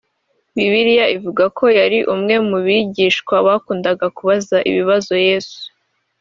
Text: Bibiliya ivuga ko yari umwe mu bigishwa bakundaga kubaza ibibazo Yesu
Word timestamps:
Bibiliya 0.55 1.05
ivuga 1.17 1.43
ko 1.57 1.65
yari 1.79 1.99
umwe 2.13 2.35
mu 2.49 2.57
bigishwa 2.65 3.35
bakundaga 3.47 4.05
kubaza 4.17 4.57
ibibazo 4.69 5.13
Yesu 5.27 5.59